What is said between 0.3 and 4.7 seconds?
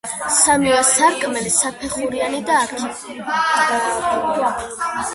სამივე სარკმელი საფეხურიანი და არქიტრავულია.